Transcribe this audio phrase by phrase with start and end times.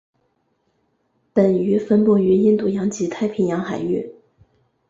[1.31, 4.11] 本鱼分布于印度洋及太平洋海域。